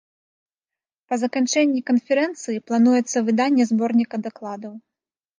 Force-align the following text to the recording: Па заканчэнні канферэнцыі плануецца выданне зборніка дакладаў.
Па 1.09 1.15
заканчэнні 1.23 1.81
канферэнцыі 1.89 2.57
плануецца 2.69 3.17
выданне 3.27 3.63
зборніка 3.73 4.15
дакладаў. 4.29 4.73